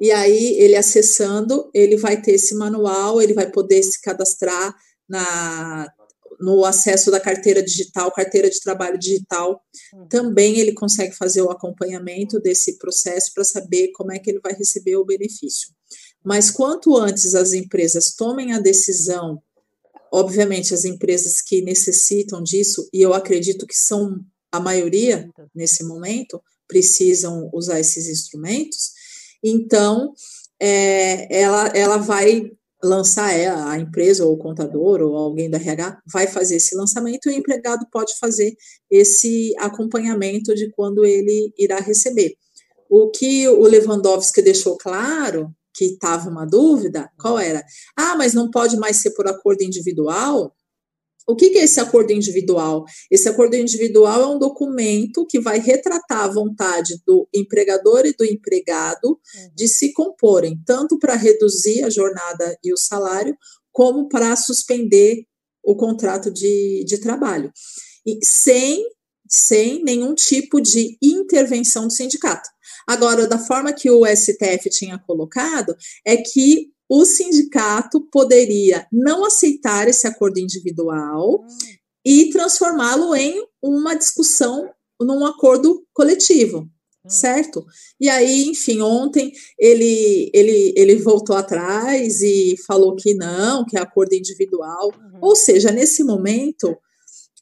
[0.00, 4.74] e aí ele acessando, ele vai ter esse manual, ele vai poder se cadastrar
[5.06, 5.86] na
[6.42, 9.62] no acesso da carteira digital, carteira de trabalho digital,
[9.94, 10.08] uhum.
[10.08, 14.52] também ele consegue fazer o acompanhamento desse processo para saber como é que ele vai
[14.52, 15.70] receber o benefício.
[16.24, 19.40] Mas quanto antes as empresas tomem a decisão,
[20.12, 24.18] obviamente as empresas que necessitam disso, e eu acredito que são
[24.50, 28.90] a maioria nesse momento, precisam usar esses instrumentos,
[29.42, 30.12] então
[30.60, 32.50] é, ela, ela vai
[32.82, 37.30] lançar é, a empresa ou o contador ou alguém da RH vai fazer esse lançamento
[37.30, 38.54] e o empregado pode fazer
[38.90, 42.34] esse acompanhamento de quando ele irá receber.
[42.90, 47.64] O que o Lewandowski deixou claro, que estava uma dúvida, qual era?
[47.96, 50.54] Ah, mas não pode mais ser por acordo individual?
[51.26, 52.84] O que, é esse acordo individual?
[53.10, 58.24] Esse acordo individual é um documento que vai retratar a vontade do empregador e do
[58.24, 59.50] empregado uhum.
[59.54, 63.36] de se comporem, tanto para reduzir a jornada e o salário,
[63.70, 65.24] como para suspender
[65.62, 67.52] o contrato de, de trabalho.
[68.04, 68.84] E sem,
[69.28, 72.48] sem nenhum tipo de intervenção do sindicato.
[72.86, 79.88] Agora, da forma que o STF tinha colocado, é que o sindicato poderia não aceitar
[79.88, 81.42] esse acordo individual
[82.04, 86.68] e transformá-lo em uma discussão num acordo coletivo,
[87.08, 87.64] certo?
[87.98, 93.80] E aí, enfim, ontem ele, ele, ele voltou atrás e falou que não, que é
[93.80, 94.88] acordo individual.
[94.88, 95.18] Uhum.
[95.22, 96.76] Ou seja, nesse momento,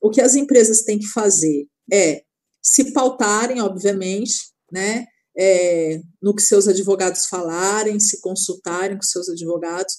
[0.01, 2.23] o que as empresas têm que fazer é
[2.63, 9.95] se pautarem, obviamente, né, é, no que seus advogados falarem, se consultarem com seus advogados,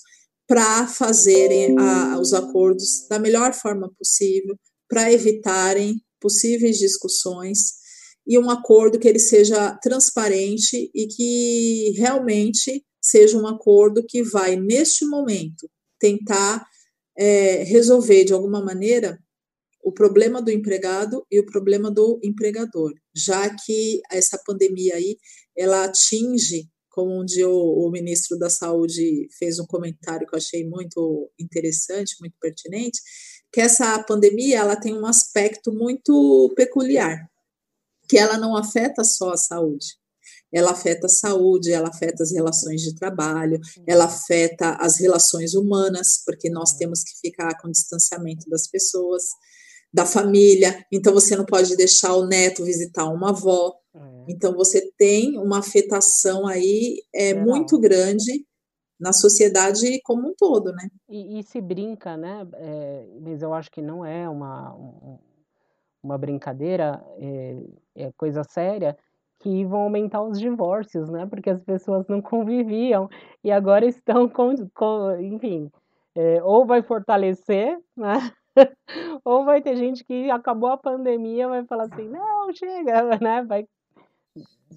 [0.47, 4.55] para fazerem a, os acordos da melhor forma possível,
[4.89, 7.81] para evitarem possíveis discussões
[8.27, 14.55] e um acordo que ele seja transparente e que realmente seja um acordo que vai,
[14.55, 16.65] neste momento, tentar
[17.17, 19.19] é, resolver de alguma maneira
[19.83, 25.17] o problema do empregado e o problema do empregador, já que essa pandemia aí,
[25.57, 30.37] ela atinge, como um dia o, o, ministro da Saúde fez um comentário que eu
[30.37, 32.99] achei muito interessante, muito pertinente,
[33.51, 37.27] que essa pandemia, ela tem um aspecto muito peculiar,
[38.07, 39.87] que ela não afeta só a saúde,
[40.53, 46.21] ela afeta a saúde, ela afeta as relações de trabalho, ela afeta as relações humanas,
[46.25, 49.23] porque nós temos que ficar com distanciamento das pessoas,
[49.93, 53.73] da família, então você não pode deixar o neto visitar uma avó.
[53.93, 53.99] É.
[54.29, 58.45] Então você tem uma afetação aí é, muito grande
[58.99, 60.87] na sociedade como um todo, né?
[61.09, 62.47] E, e se brinca, né?
[62.53, 64.77] É, mas eu acho que não é uma,
[66.01, 67.63] uma brincadeira, é,
[67.95, 68.95] é coisa séria,
[69.39, 71.25] que vão aumentar os divórcios, né?
[71.25, 73.09] Porque as pessoas não conviviam
[73.43, 75.69] e agora estão com, com enfim,
[76.15, 78.31] é, ou vai fortalecer, né?
[79.23, 83.43] Ou vai ter gente que acabou a pandemia, vai falar assim, não, chega, né?
[83.43, 83.67] Vai...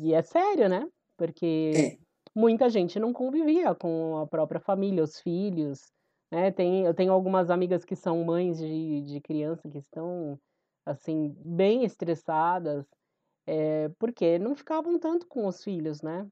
[0.01, 0.89] E é sério, né?
[1.17, 1.99] Porque é.
[2.35, 5.93] muita gente não convivia com a própria família, os filhos,
[6.31, 6.51] né?
[6.51, 10.39] Tem, eu tenho algumas amigas que são mães de, de criança que estão,
[10.85, 12.87] assim, bem estressadas,
[13.47, 16.27] é, porque não ficavam tanto com os filhos, né?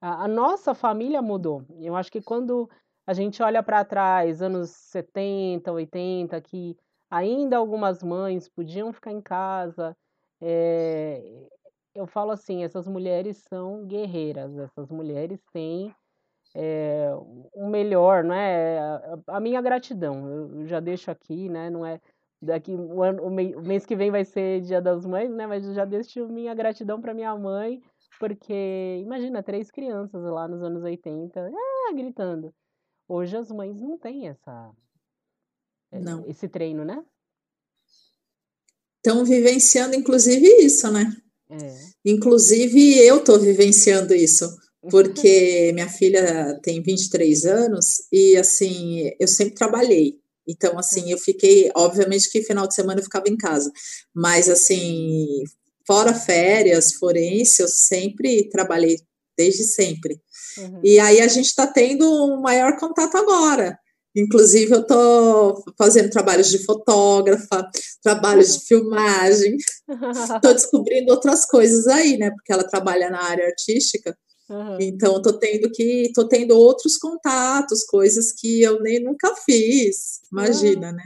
[0.00, 1.64] A, a nossa família mudou.
[1.78, 2.68] Eu acho que quando
[3.06, 6.76] a gente olha para trás, anos 70, 80, que
[7.10, 9.96] ainda algumas mães podiam ficar em casa.
[10.40, 11.22] É,
[11.94, 15.94] eu falo assim, essas mulheres são guerreiras, essas mulheres têm
[16.54, 17.10] é,
[17.52, 18.78] o melhor, né?
[18.78, 21.70] A, a minha gratidão, eu já deixo aqui, né?
[21.70, 22.00] Não é
[22.40, 25.46] daqui o, ano, o, mês que vem vai ser Dia das Mães, né?
[25.46, 27.82] Mas já deixo minha gratidão para minha mãe,
[28.18, 32.54] porque imagina três crianças lá nos anos 80, ah, gritando.
[33.08, 34.72] Hoje as mães não têm essa
[35.92, 36.28] eh, não.
[36.28, 37.04] esse treino, né?
[38.96, 41.14] Estão vivenciando, inclusive, isso, né?
[41.50, 41.76] É.
[42.04, 44.48] Inclusive, eu estou vivenciando isso,
[44.90, 50.18] porque minha filha tem 23 anos e, assim, eu sempre trabalhei.
[50.46, 53.70] Então, assim, eu fiquei, obviamente que final de semana eu ficava em casa,
[54.14, 55.42] mas, assim,
[55.86, 58.96] fora férias, forense, eu sempre trabalhei,
[59.36, 60.20] desde sempre.
[60.58, 60.80] Uhum.
[60.82, 63.78] E aí a gente está tendo um maior contato agora.
[64.16, 67.68] Inclusive, eu estou fazendo trabalhos de fotógrafa,
[68.00, 69.56] trabalhos de filmagem,
[70.36, 72.30] estou descobrindo outras coisas aí, né?
[72.30, 74.16] Porque ela trabalha na área artística.
[74.48, 74.78] Uhum.
[74.80, 80.90] Então, estou tendo que, tô tendo outros contatos, coisas que eu nem nunca fiz, imagina,
[80.90, 80.94] uhum.
[80.94, 81.04] né?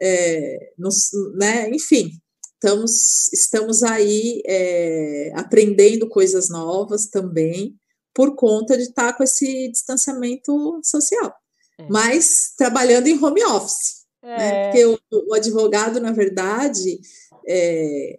[0.00, 1.68] É, nos, né?
[1.70, 2.10] Enfim,
[2.56, 7.76] estamos, estamos aí é, aprendendo coisas novas também
[8.14, 11.34] por conta de estar tá com esse distanciamento social,
[11.78, 11.86] é.
[11.88, 14.06] mas trabalhando em home office.
[14.22, 14.34] Né?
[14.34, 14.38] É.
[14.38, 14.64] Né?
[14.64, 16.98] Porque o, o, advogado, na verdade,
[17.46, 18.16] é,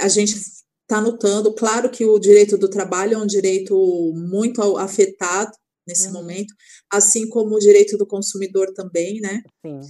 [0.00, 5.52] a gente está notando, claro que o direito do trabalho é um direito muito afetado
[5.86, 6.14] nesse uhum.
[6.14, 6.52] momento,
[6.90, 9.42] assim como o direito do consumidor também, né?
[9.64, 9.80] Sim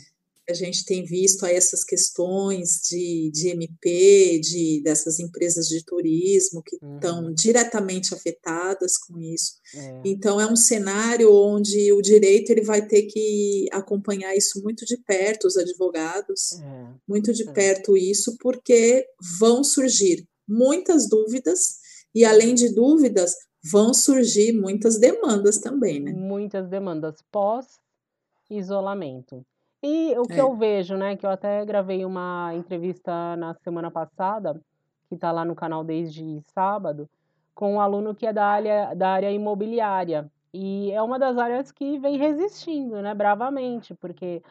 [0.49, 6.63] a gente tem visto aí essas questões de, de MP, de, dessas empresas de turismo
[6.63, 6.95] que uhum.
[6.95, 9.59] estão diretamente afetadas com isso.
[9.75, 10.01] É.
[10.05, 14.97] Então, é um cenário onde o direito ele vai ter que acompanhar isso muito de
[14.97, 16.89] perto, os advogados, é.
[17.07, 17.53] muito de é.
[17.53, 19.07] perto isso, porque
[19.39, 21.79] vão surgir muitas dúvidas,
[22.15, 23.35] e além de dúvidas,
[23.71, 26.13] vão surgir muitas demandas também, né?
[26.13, 29.45] Muitas demandas pós-isolamento.
[29.83, 30.43] E o que É.
[30.43, 34.61] eu vejo, né, que eu até gravei uma entrevista na semana passada,
[35.09, 37.09] que está lá no canal desde sábado,
[37.55, 40.31] com um aluno que é da área, da área imobiliária.
[40.53, 44.43] E é uma das áreas que vem resistindo, né, bravamente, porque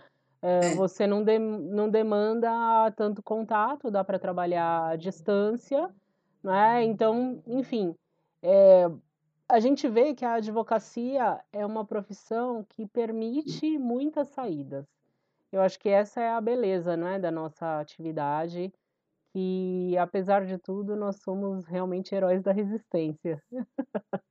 [0.44, 0.70] É, é.
[0.70, 5.90] Você não, de, não demanda tanto contato, dá para trabalhar à distância,
[6.44, 6.84] né?
[6.86, 7.96] Então, enfim,
[8.44, 8.86] é,
[9.50, 14.86] a gente vê que a advocacia é uma profissão que permite muitas saídas.
[15.52, 18.72] Eu acho que essa é a beleza, não é, da nossa atividade,
[19.34, 23.42] que apesar de tudo nós somos realmente heróis da resistência.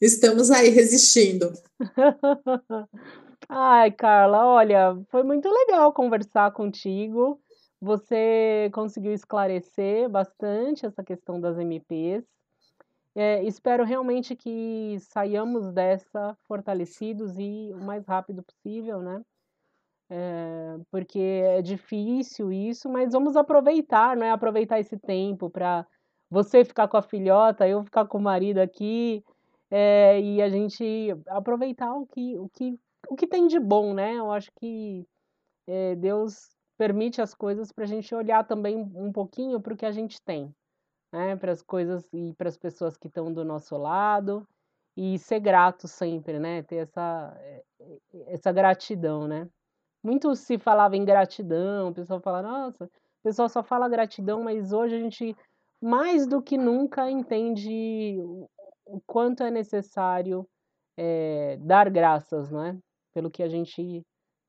[0.00, 1.52] Estamos aí resistindo.
[3.48, 7.40] Ai, Carla, olha, foi muito legal conversar contigo.
[7.80, 12.24] Você conseguiu esclarecer bastante essa questão das MPs.
[13.14, 19.22] É, espero realmente que saiamos dessa fortalecidos e o mais rápido possível, né?
[20.08, 24.30] É, porque é difícil isso, mas vamos aproveitar, né?
[24.30, 25.84] Aproveitar esse tempo para
[26.30, 29.24] você ficar com a filhota, eu ficar com o marido aqui,
[29.70, 30.84] é, e a gente
[31.28, 32.78] aproveitar o que, o que,
[33.08, 34.14] o que tem de bom, né?
[34.14, 35.04] Eu acho que
[35.66, 39.86] é, Deus permite as coisas para a gente olhar também um pouquinho para o que
[39.86, 40.54] a gente tem,
[41.12, 44.46] né, para as coisas e para as pessoas que estão do nosso lado
[44.96, 47.36] e ser grato sempre, né, ter essa
[48.28, 49.48] essa gratidão, né.
[50.02, 52.90] Muito se falava em gratidão, o pessoal fala: "Nossa, o
[53.22, 55.36] pessoal só fala gratidão", mas hoje a gente
[55.80, 58.16] mais do que nunca entende
[58.86, 60.48] o quanto é necessário,
[60.96, 62.78] é, dar graças, não é,
[63.12, 64.02] pelo que a gente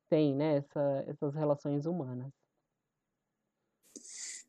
[0.09, 2.31] tem, né, essa essas relações humanas.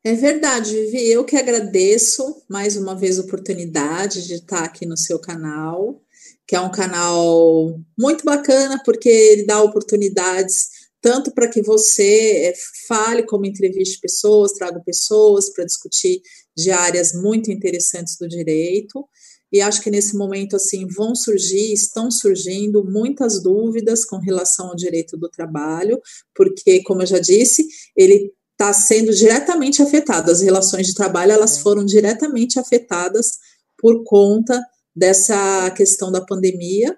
[0.05, 1.11] É verdade, Vivi.
[1.11, 6.01] Eu que agradeço mais uma vez a oportunidade de estar aqui no seu canal,
[6.47, 12.55] que é um canal muito bacana, porque ele dá oportunidades tanto para que você eh,
[12.87, 16.21] fale como entreviste pessoas, traga pessoas para discutir
[16.57, 19.07] de áreas muito interessantes do direito.
[19.53, 24.77] E acho que nesse momento assim vão surgir, estão surgindo muitas dúvidas com relação ao
[24.77, 25.99] direito do trabalho,
[26.35, 30.31] porque como eu já disse, ele está sendo diretamente afetado.
[30.31, 31.63] As relações de trabalho elas é.
[31.63, 33.39] foram diretamente afetadas
[33.79, 34.61] por conta
[34.95, 36.97] dessa questão da pandemia.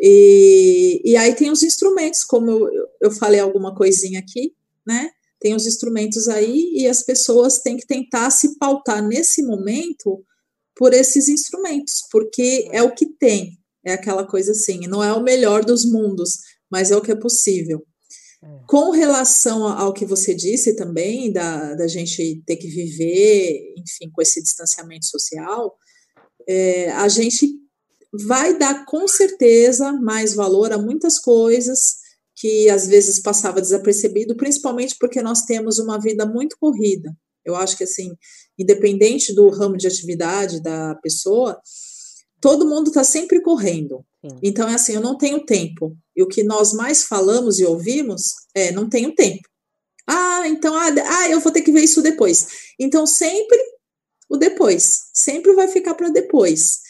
[0.00, 4.54] E, e aí tem os instrumentos, como eu, eu falei alguma coisinha aqui,
[4.86, 5.10] né?
[5.38, 10.24] Tem os instrumentos aí e as pessoas têm que tentar se pautar nesse momento
[10.74, 15.22] por esses instrumentos, porque é o que tem, é aquela coisa assim, não é o
[15.22, 16.38] melhor dos mundos,
[16.70, 17.84] mas é o que é possível.
[18.42, 18.46] É.
[18.66, 24.22] Com relação ao que você disse também, da, da gente ter que viver, enfim, com
[24.22, 25.76] esse distanciamento social,
[26.48, 27.60] é, a gente
[28.12, 32.00] vai dar com certeza mais valor a muitas coisas
[32.36, 37.14] que às vezes passava desapercebido, principalmente porque nós temos uma vida muito corrida.
[37.44, 38.14] Eu acho que assim,
[38.58, 41.60] independente do ramo de atividade da pessoa,
[42.40, 44.04] todo mundo está sempre correndo.
[44.24, 44.38] Sim.
[44.42, 45.96] Então, é assim, eu não tenho tempo.
[46.16, 49.48] E o que nós mais falamos e ouvimos é, não tenho tempo.
[50.06, 52.46] Ah, então, ah, ah eu vou ter que ver isso depois.
[52.78, 53.58] Então, sempre
[54.28, 55.10] o depois.
[55.12, 56.80] Sempre vai ficar para depois.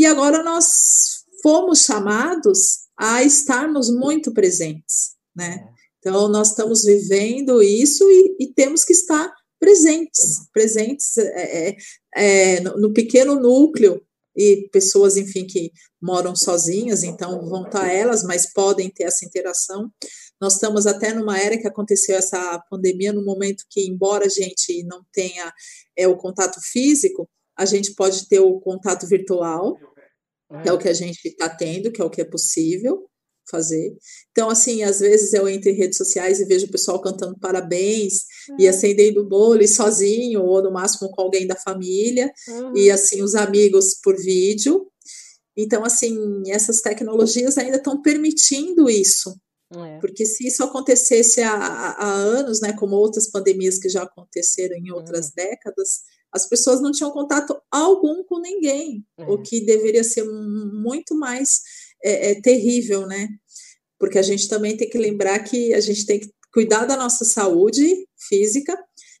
[0.00, 5.62] E agora nós fomos chamados a estarmos muito presentes, né?
[5.62, 5.80] É.
[5.98, 11.76] Então, nós estamos vivendo isso e, e temos que estar presentes, presentes é, é,
[12.16, 14.00] é no, no, pequeno núcleo
[14.34, 15.70] e pessoas, enfim, que
[16.00, 19.92] moram sozinhas, então vão estar elas, mas podem ter essa interação.
[20.40, 24.82] Nós estamos até numa era que aconteceu essa pandemia, no momento que, embora a gente
[24.84, 25.52] não tenha
[25.94, 27.28] é, o contato físico,
[27.60, 29.76] a gente pode ter o contato virtual,
[30.64, 33.06] é o que a gente está tendo, que é o que é possível
[33.50, 33.96] fazer.
[34.30, 38.24] Então, assim, às vezes eu entro em redes sociais e vejo o pessoal cantando parabéns
[38.48, 38.56] uhum.
[38.60, 42.76] e acendendo bolo e sozinho, ou no máximo com alguém da família, uhum.
[42.76, 44.86] e assim, os amigos por vídeo.
[45.56, 49.36] Então, assim, essas tecnologias ainda estão permitindo isso.
[49.72, 49.98] É.
[49.98, 54.90] Porque se isso acontecesse há, há, anos, né, como outras pandemias que já aconteceram em
[54.90, 55.32] outras uhum.
[55.36, 55.88] décadas,
[56.32, 59.42] as pessoas não tinham contato algum com ninguém, o é.
[59.42, 61.60] que deveria ser muito mais
[62.02, 63.28] é, é terrível, né?
[63.98, 67.24] Porque a gente também tem que lembrar que a gente tem que cuidar da nossa
[67.24, 68.76] saúde física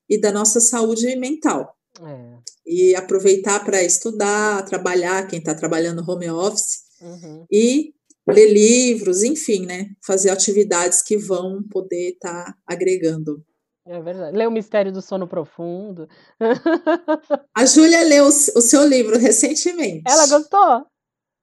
[0.08, 1.74] e da nossa saúde mental.
[2.00, 2.38] É.
[2.66, 7.44] E aproveitar para estudar, trabalhar, quem está trabalhando home office, uhum.
[7.50, 7.92] e
[8.28, 9.90] ler livros, enfim, né?
[10.04, 13.44] Fazer atividades que vão poder estar tá agregando.
[13.90, 14.36] É verdade.
[14.36, 16.08] Ler o Mistério do Sono Profundo.
[17.58, 20.04] A Júlia leu o seu livro recentemente.
[20.06, 20.86] Ela gostou?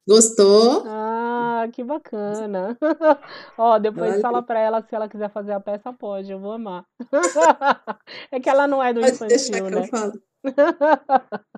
[0.07, 0.83] Gostou?
[0.87, 2.77] Ah, que bacana.
[3.57, 4.21] Ó, depois Olha.
[4.21, 6.85] fala para ela se ela quiser fazer a peça, pode, eu vou amar.
[8.31, 9.81] é que ela não é do pode infantil, né?
[9.81, 10.13] eu falo.